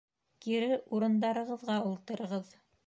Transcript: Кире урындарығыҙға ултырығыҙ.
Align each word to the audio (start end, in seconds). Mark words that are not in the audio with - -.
Кире 0.45 0.79
урындарығыҙға 0.99 1.79
ултырығыҙ. 1.93 2.57